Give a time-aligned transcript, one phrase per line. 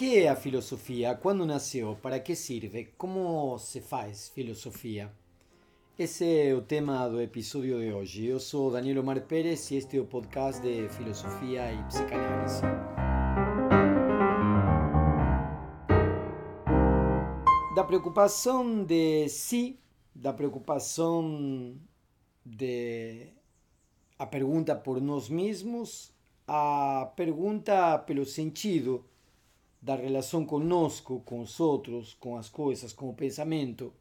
[0.00, 1.14] que é a filosofia?
[1.14, 1.94] Quando nasceu?
[2.00, 2.94] Para que serve?
[2.96, 5.12] Como se faz filosofia?
[5.98, 8.24] Esse é o tema do episódio de hoje.
[8.24, 12.62] Eu sou Daniel Omar Pérez e este é o podcast de filosofia e psicanálise.
[17.74, 19.78] Da preocupação de si,
[20.14, 21.76] da preocupação
[22.42, 23.26] de
[24.18, 26.10] a pergunta por nós mesmos,
[26.48, 29.04] a pergunta pelo sentido
[29.80, 33.92] da relação conosco, com os outros, com as coisas, com o pensamento,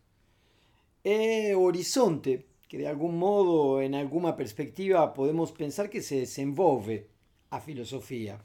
[1.55, 7.08] o horizonte que de algum modo, em alguma perspectiva, podemos pensar que se desenvolve
[7.50, 8.40] a filosofia.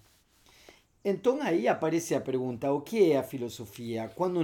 [1.05, 4.10] Então aí aparece a pergunta: o que é a filosofia?
[4.15, 4.41] Quando?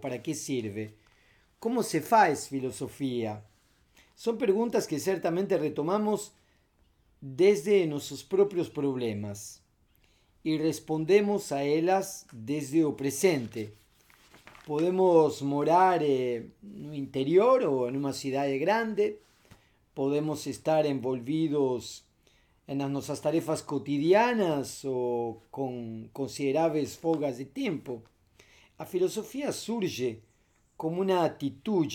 [0.00, 0.96] Para que serve?
[1.60, 3.44] Como se faz filosofia?
[4.16, 6.32] São perguntas que certamente retomamos
[7.20, 9.61] desde nossos próprios problemas
[10.44, 13.74] y respondemos a ellas desde o presente.
[14.66, 19.20] Podemos morar en un interior o en una ciudad grande,
[19.94, 22.04] podemos estar envolvidos
[22.66, 28.02] en nuestras tareas cotidianas o con considerables folgas de tiempo.
[28.78, 30.22] A filosofía surge
[30.76, 31.86] como una actitud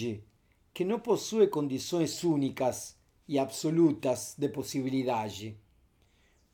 [0.74, 5.30] que no posee condiciones únicas y absolutas de posibilidad.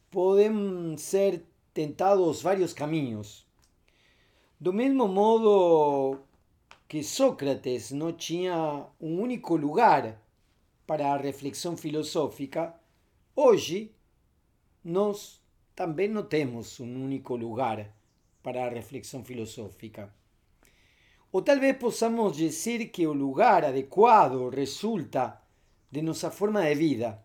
[0.10, 3.46] Pueden ser tentados varios caminos.
[4.60, 6.20] Do mesmo modo
[6.88, 10.22] que Sócrates no tinha um único lugar
[10.86, 12.74] para a reflexão filosófica,
[13.36, 13.92] hoje
[14.84, 15.42] nós
[15.76, 17.92] também não temos um único lugar
[18.44, 20.14] para a reflexão filosófica.
[21.32, 25.42] Ou talvez possamos dizer que o lugar adequado resulta
[25.90, 27.24] de nossa forma de vida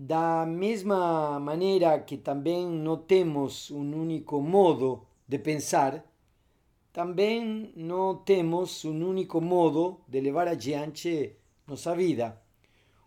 [0.00, 6.06] Da misma manera que también no tenemos un único modo de pensar,
[6.92, 12.40] también no tenemos un único modo de levar adiante nuestra vida.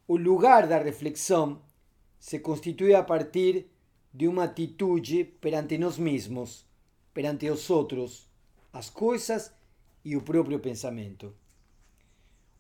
[0.06, 1.62] Un lugar de reflexión
[2.20, 3.70] se constituye a partir
[4.12, 5.02] de una actitud
[5.40, 6.66] perante nos mismos,
[7.14, 8.28] perante los otros,
[8.74, 9.56] las cosas
[10.04, 11.34] y el propio pensamiento.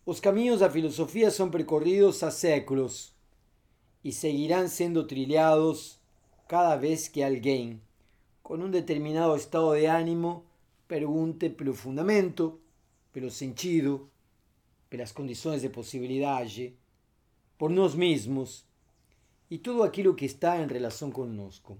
[0.06, 3.18] Los caminos de la filosofía son percorridos a séculos
[4.04, 6.00] y seguirán siendo trillados
[6.48, 7.82] cada vez que alguien
[8.42, 10.46] con un determinado estado de ánimo
[10.88, 12.60] pregunte pelo fundamento,
[13.14, 14.10] pelo sentido,
[14.90, 16.76] pelas condições de possibilidade,
[17.58, 18.66] por nós mesmos
[19.50, 21.78] e tudo aquilo que está em relação conosco.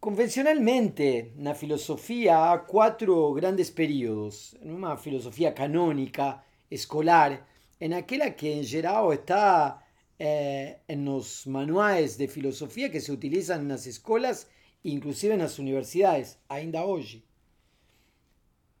[0.00, 4.54] Convencionalmente, na filosofia há quatro grandes períodos.
[4.62, 7.46] Numa filosofia canônica, escolar,
[7.80, 9.83] em aquela que em geral está
[10.18, 14.48] eh, en los manuales de filosofía que se utilizan en las escuelas,
[14.82, 17.24] inclusive en las universidades, ainda hoy.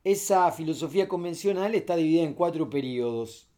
[0.04, 3.48] Esa filosofía convencional está dividida en cuatro periodos,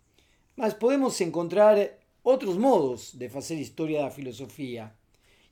[0.54, 4.96] mas podemos encontrar otros modos de hacer historia de la filosofía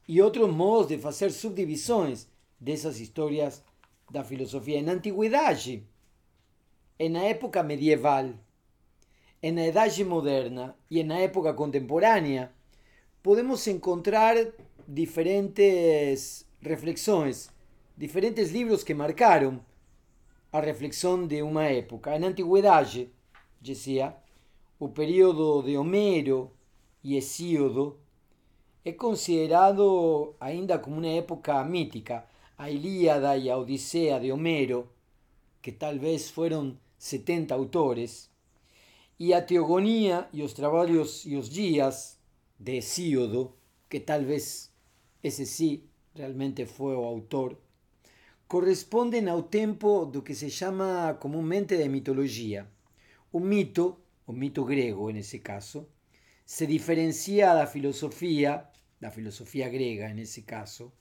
[0.07, 3.65] y otros modos de hacer subdivisiones de esas historias
[4.11, 4.79] de la filosofía.
[4.79, 5.59] En la antigüedad,
[6.99, 8.41] en la época medieval,
[9.45, 12.55] en la edad moderna y en la época contemporánea,
[13.21, 14.55] podemos encontrar
[14.87, 17.51] diferentes reflexiones,
[17.95, 19.61] diferentes libros que marcaron
[20.51, 22.17] a reflexión de una época.
[22.17, 22.89] En la antigüedad,
[23.61, 24.19] decía,
[24.81, 26.53] el periodo de Homero
[27.03, 27.99] y Hesíodo
[28.83, 32.31] es considerado ainda como una época mítica.
[32.57, 34.89] A Ilíada y a Odisea de Homero,
[35.61, 38.31] que tal vez fueron 70 autores,
[39.19, 42.19] y a Teogonía y los trabajos y los días
[42.59, 43.57] de Hesíodo,
[43.89, 44.73] que tal vez
[45.23, 47.61] ese sí realmente fue o autor,
[48.47, 52.69] corresponden al tiempo lo que se llama comúnmente de mitología.
[53.33, 55.89] Un mito, un mito griego en ese caso,
[56.45, 58.71] se diferencia la filosofía,
[59.01, 60.93] la filosofía griega en ese caso,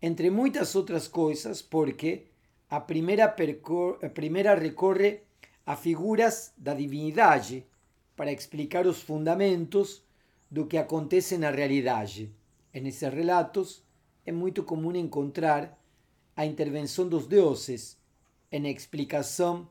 [0.00, 2.30] entre muchas otras cosas porque
[2.68, 5.24] a primera, a primera recorre
[5.70, 7.64] a figuras da divindade
[8.16, 10.02] para explicar os fundamentos
[10.50, 12.34] do que acontece na realidade.
[12.74, 13.80] E nesses relatos
[14.26, 15.78] é muito comum encontrar
[16.34, 17.96] a intervenção dos deuses
[18.50, 19.70] na explicação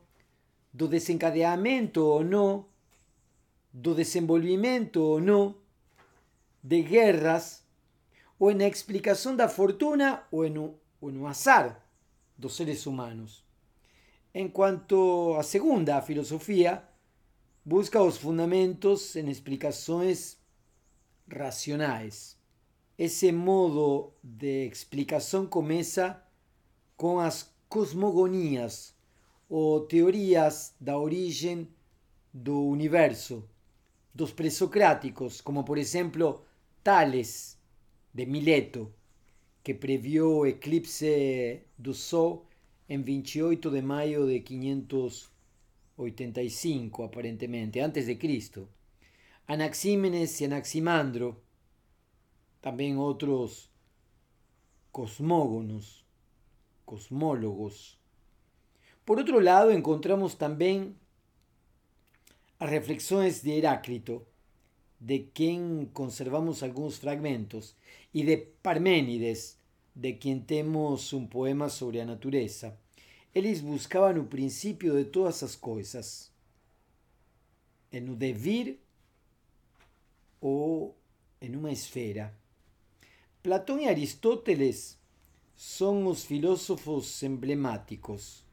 [0.72, 2.64] do desencadeamento ou não,
[3.70, 5.54] do desenvolvimento ou não,
[6.62, 7.62] de guerras,
[8.38, 11.84] ou na explicação da fortuna ou no, ou azar
[12.38, 13.49] dos seres humanos.
[14.32, 14.52] En
[15.38, 16.88] a segunda filosofía,
[17.64, 20.38] busca los fundamentos en explicaciones
[21.26, 22.38] racionales.
[22.96, 26.24] Ese modo de explicación comienza
[26.96, 28.94] com as cosmogonias
[29.48, 31.66] ou teorias da origem
[32.32, 33.48] do universo,
[34.14, 36.44] dos presocráticos, como por exemplo
[36.84, 37.58] Tales
[38.14, 38.92] de Mileto,
[39.64, 42.46] que previó o eclipse do Sol
[42.90, 48.68] en 28 de mayo de 585, aparentemente, antes de Cristo.
[49.46, 51.40] Anaxímenes y Anaximandro,
[52.60, 53.70] también otros
[54.90, 56.04] cosmógonos,
[56.84, 58.00] cosmólogos.
[59.04, 60.98] Por otro lado, encontramos también
[62.58, 64.26] las reflexiones de Heráclito,
[64.98, 67.76] de quien conservamos algunos fragmentos,
[68.12, 69.59] y de Parménides,
[69.94, 72.76] de quien tenemos un poema sobre la naturaleza.
[73.32, 76.32] Eles buscaban el principio de todas esas cosas,
[77.90, 78.80] en un devir
[80.40, 80.94] o
[81.40, 82.36] en una esfera.
[83.42, 84.98] Platón y Aristóteles
[85.56, 88.44] son los filósofos emblemáticos.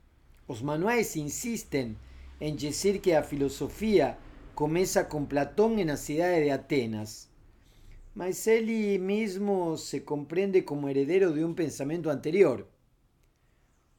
[0.47, 1.97] Los manuales insisten
[2.39, 4.19] en decir que la filosofía
[4.55, 7.29] comienza con Platón en la ciudad de Atenas,
[8.17, 8.47] mas
[8.99, 12.67] mismo se comprende como heredero de un pensamiento anterior.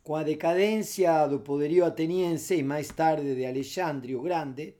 [0.02, 4.76] Con la decadencia del poderío ateniense y más tarde de Alejandro Grande,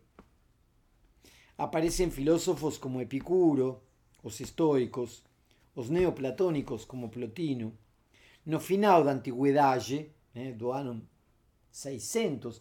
[1.57, 3.81] aparecen filósofos como Epicuro,
[4.25, 5.23] los estoicos,
[5.77, 7.71] los neoplatónicos como Plotino.
[8.45, 11.01] No final da antiguidade, eh, do ano
[11.71, 12.61] 600,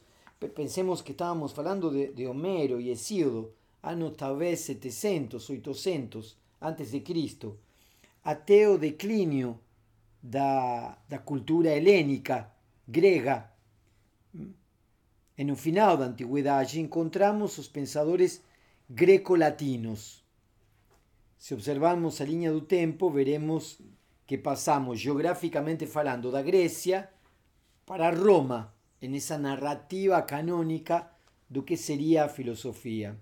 [0.53, 6.92] pensemos que estábamos hablando de, de Homero y Hesíodo, años tal vez 700, 800 antes
[6.92, 7.59] de Cristo,
[8.24, 9.59] até o declínio
[10.21, 12.54] da, da cultura helénica,
[12.86, 13.54] grega.
[15.38, 18.42] En un final da antiguidade encontramos os pensadores
[18.89, 20.25] greco-latinos.
[21.38, 23.77] Se observamos a linha do tempo, veremos
[24.25, 27.12] que passamos geográficamente falando da Grecia
[27.86, 31.13] para Roma, en esa narrativa canónica
[31.48, 33.15] do que sería filosofía.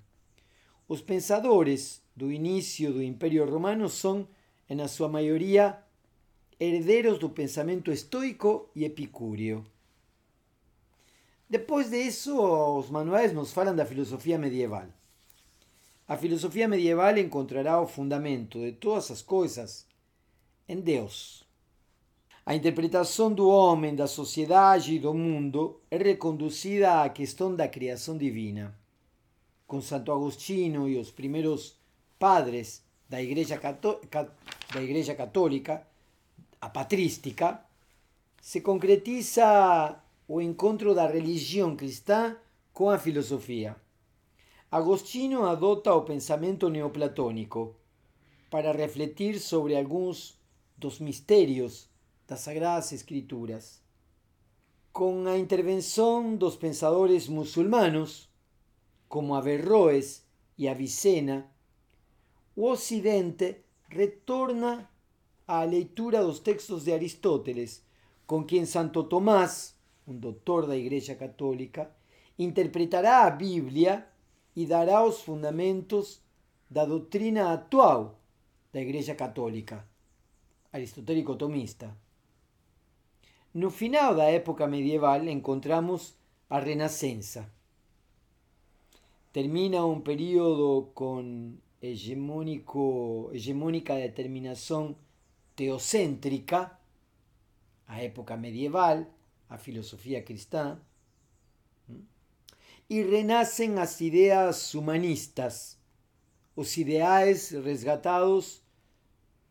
[0.87, 4.27] Os pensadores do inicio do Imperio Romano son,
[4.71, 5.83] en a súa maioría,
[6.59, 9.67] herederos do pensamento estoico e epicúreo.
[11.47, 12.33] Depois de eso,
[12.79, 14.87] os manuais nos falan da filosofía medieval.
[16.07, 19.85] A filosofía medieval encontrará o fundamento de todas as coisas
[20.67, 21.45] en Deus.
[22.45, 28.17] A interpretação do homem, da sociedade e do mundo é reconduzida à questão da criação
[28.17, 28.77] divina.
[29.65, 31.75] Com Santo Agostinho e os primeiros
[32.17, 33.59] padres da Igreja,
[34.75, 35.87] igreja Católica,
[36.59, 37.63] a patrística,
[38.41, 42.35] se concretiza o encontro da religião cristã
[42.73, 43.75] com a filosofia.
[44.71, 47.75] Agostinho adota o pensamento neoplatônico
[48.49, 50.37] para refletir sobre alguns
[50.77, 51.89] dos mistérios
[52.27, 53.81] das Sagradas Escrituras.
[54.91, 58.29] Con a intervención dos pensadores musulmanos,
[59.07, 60.23] como Averroes
[60.57, 61.51] e Avicena,
[62.55, 64.89] o Ocidente retorna
[65.47, 67.83] á leitura dos textos de Aristóteles,
[68.25, 69.75] con quien Santo Tomás,
[70.07, 71.91] un doctor da Igreja Católica,
[72.37, 74.07] interpretará a Biblia
[74.55, 76.21] e dará os fundamentos
[76.69, 78.17] da doutrina atual
[78.71, 79.85] da Igreja Católica,
[80.71, 81.95] aristotélico tomista.
[83.53, 86.15] No final da época medieval encontramos
[86.49, 87.51] a Renascença.
[89.31, 94.97] Termina un período con hegemónico, hegemónica determinación
[95.55, 96.79] teocéntrica,
[97.87, 99.09] a época medieval,
[99.49, 100.79] a filosofía cristã,
[102.87, 105.79] y renacen as ideas humanistas,
[106.55, 108.61] os ideais resgatados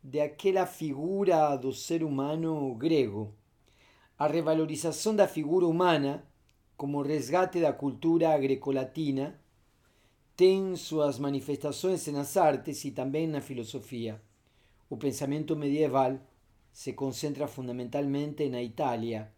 [0.01, 3.33] de aquela figura do ser humano grego
[4.17, 6.23] a revalorización da figura humana
[6.77, 9.35] como resgate da cultura grecolatina
[10.35, 14.21] ten suas manifestações nas artes e também na filosofia.
[14.89, 16.19] O pensamento medieval
[16.73, 19.31] se concentra fundamentalmente na Itália,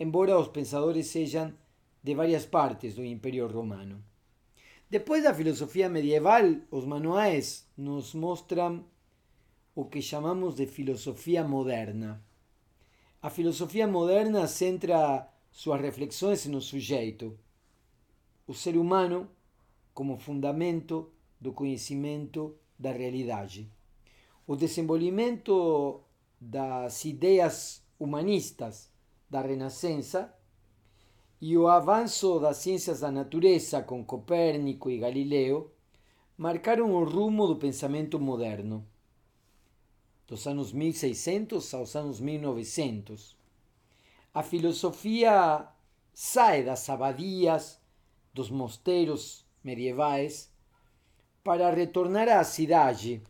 [0.00, 1.54] embora os pensadores sejam
[2.02, 4.02] de várias partes do Império Romano.
[4.90, 8.84] Depois da filosofia medieval, os manuais nos mostram
[9.74, 12.20] o que chamamos de filosofia moderna.
[13.22, 17.38] A filosofía moderna centra suas reflexões no sujeito,
[18.46, 19.28] o ser humano
[19.96, 21.10] como fundamento
[21.40, 23.72] do conhecimento da realidade.
[24.46, 26.02] O desenvolvimento
[26.38, 28.92] das ideias humanistas
[29.30, 30.30] da Renascença
[31.40, 35.72] e o avanço das ciências da natureza com Copérnico e Galileu
[36.36, 38.86] marcaram o rumo do pensamento moderno
[40.26, 43.34] dos anos 1600 aos anos 1900.
[44.34, 45.66] a filosofia
[46.12, 47.80] sai das abadias,
[48.34, 50.48] dos mosteiros medievais,
[51.42, 53.20] para retornar à cidade.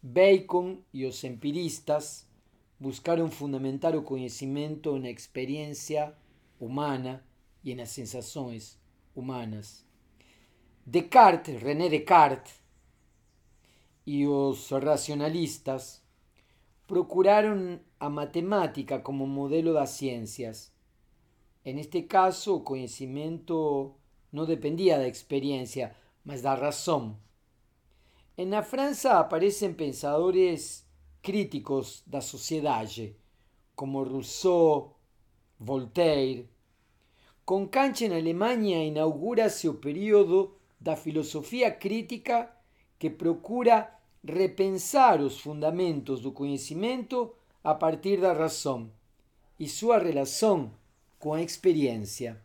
[0.00, 2.26] Bacon e os empiristas
[2.78, 6.14] buscaram fundamentar o conhecimento na experiência
[6.60, 7.24] humana
[7.64, 8.78] e nas sensações
[9.14, 9.84] humanas.
[10.86, 12.54] Descartes, René Descartes,
[14.04, 16.02] e os racionalistas
[16.86, 20.72] procuraram a matemática como modelo das ciências.
[21.64, 23.94] En este caso, o conhecimento
[24.32, 27.16] não dependia da experiência, mas da razão.
[28.38, 30.86] Na França aparecem pensadores
[31.20, 33.14] críticos da sociedade,
[33.76, 34.96] como Rousseau,
[35.60, 36.48] Voltaire.
[37.44, 42.50] Com Kant na Alemanha inaugura-se o período da filosofia crítica
[42.98, 43.92] que procura
[44.24, 48.90] repensar os fundamentos do conhecimento a partir da razão
[49.58, 50.72] e sua relação
[51.18, 52.40] com a experiência.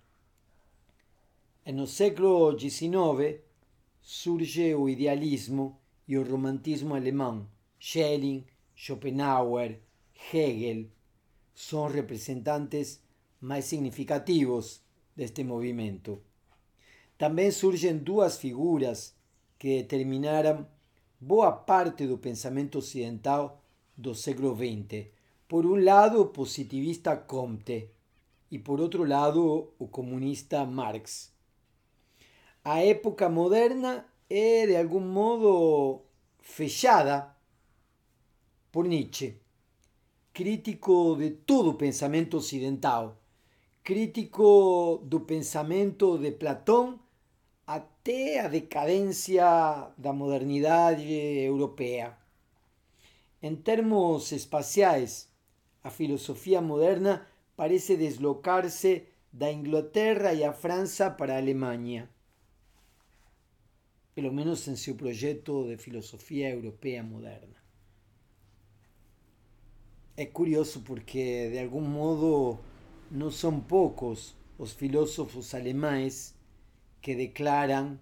[1.74, 3.42] No século XIX
[4.02, 7.46] surge o idealismo e o romantismo alemão.
[7.78, 9.78] Schelling, Schopenhauer,
[10.32, 10.86] Hegel
[11.54, 13.02] são representantes
[13.42, 14.82] mais significativos
[15.14, 16.22] deste movimento.
[17.18, 19.14] Também surgem duas figuras
[19.60, 20.66] que determinaram
[21.20, 23.62] boa parte do pensamento ocidental
[23.98, 25.08] do século XX.
[25.50, 27.90] Por um lado, positivista Comte
[28.50, 31.36] e por outro lado, comunista Marx.
[32.70, 36.02] A época moderna é de algum modo
[36.42, 37.34] fechada
[38.70, 39.40] por Nietzsche,
[40.34, 43.22] crítico de todo o pensamento ocidental,
[43.82, 47.00] crítico do pensamento de Platão
[47.66, 49.46] até a decadência
[49.98, 52.18] da modernidade europeia.
[53.42, 55.32] Em termos espaciais,
[55.82, 60.52] a filosofia moderna parece deslocar-se da Inglaterra e a
[61.12, 62.17] para a Alemanha.
[64.18, 67.56] Pelo menos em seu projeto de filosofia europeia moderna.
[70.16, 72.58] É curioso porque, de algum modo,
[73.12, 76.34] não são poucos os filósofos alemães
[77.00, 78.00] que declaran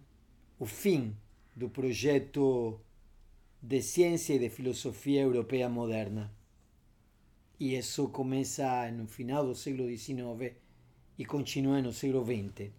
[0.58, 1.18] o fin
[1.54, 2.80] do projeto
[3.62, 6.34] de ciencia e de filosofía europea moderna.
[7.60, 10.56] E isso começa no final do século XIX
[11.18, 12.72] e continua no século XX.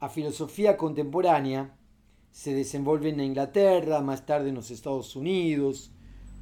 [0.00, 1.77] A filosofía contemporánea
[2.30, 5.90] se desenvolve na Inglaterra, más tarde nos Estados Unidos,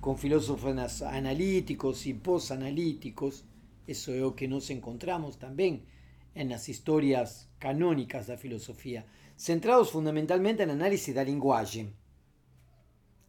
[0.00, 3.44] con filósofos analíticos e posanalíticos.
[3.86, 5.82] Eso é o que nos encontramos tamén
[6.34, 11.90] en las historias canónicas da filosofía, centrados fundamentalmente en análisis da linguagem,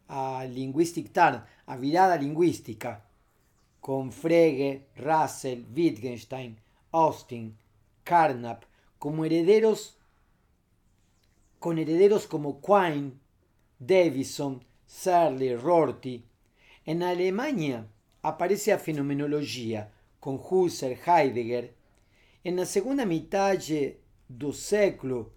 [0.08, 3.04] a linguistic turn, a virada lingüística,
[3.80, 6.58] con Frege, Russell, Wittgenstein,
[6.92, 7.56] Austin,
[8.04, 8.64] Carnap,
[8.98, 9.97] como herederos,
[11.58, 13.12] con herederos como Quine,
[13.78, 16.24] Davison, Searle, Rorty.
[16.84, 17.86] En Alemania
[18.22, 21.74] aparece a fenomenologia, con Husserl, Heidegger,
[22.44, 25.34] na segunda metade do século,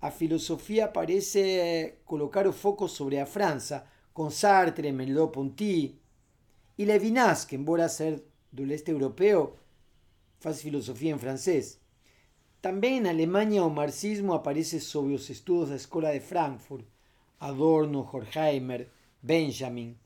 [0.00, 5.98] a filosofia parece colocar o foco sobre a França, com Sartre, Merleau-Ponty
[6.76, 8.22] e Levinas, que embora ser
[8.52, 9.56] do leste europeu,
[10.38, 11.79] faz filosofia em francês.
[12.60, 16.84] Também na Alemanha o marxismo aparece sob os estudos da Escola de Frankfurt,
[17.38, 18.90] Adorno, Horkheimer,
[19.22, 19.96] Benjamin,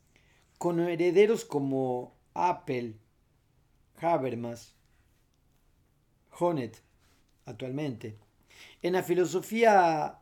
[0.56, 2.94] com herederos como Appel,
[4.00, 4.72] Habermas,
[6.38, 6.80] Honet
[7.44, 8.16] actualmente.
[8.80, 10.20] En la filosofía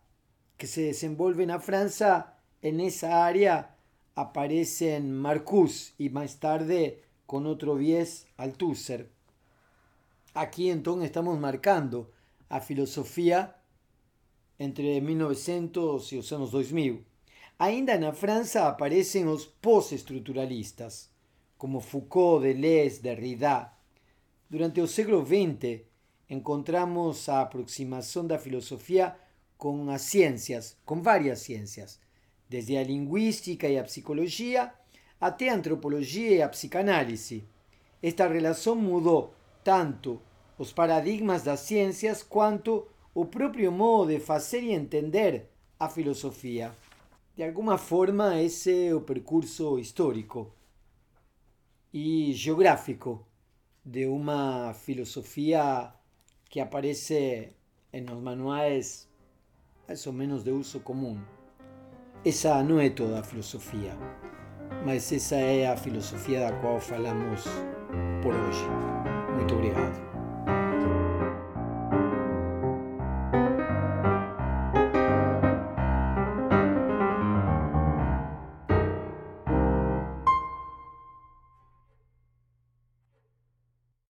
[0.57, 3.77] que se desenvolve en Francia, en esa área
[4.15, 9.11] aparecen Marcus y más tarde con otro viés Althusser.
[10.33, 12.11] Aquí entonces estamos marcando
[12.53, 13.57] a filosofía
[14.59, 17.03] entre 1900 y los años 2000.
[17.59, 21.11] Ainda na França aparecen os postestructuralistas,
[21.57, 23.73] como Foucault, Deleuze, Derrida.
[24.51, 25.81] Durante o século XX,
[26.29, 29.17] encontramos a aproximação da filosofia
[29.57, 32.01] com as ciências, com várias ciências,
[32.51, 34.71] desde a linguística e a psicologia
[35.19, 37.49] até a antropologia e a psicanálise.
[38.03, 40.21] Esta relação mudou tanto
[40.63, 46.73] os paradigmas das ciências quanto o próprio modo de fazer e entender a filosofia.
[47.37, 50.53] De alguma forma, esse é o percurso histórico
[51.93, 53.27] e geográfico
[53.85, 55.93] de uma filosofia
[56.49, 57.57] que aparece
[57.93, 59.09] en los manuales
[59.89, 61.25] más o menos de uso común.
[62.25, 63.97] Esa no é toda a filosofía,
[64.87, 67.43] mas esa é a filosofía da qual falamos
[68.23, 68.65] por hoje.
[69.35, 70.12] Muito obrigado.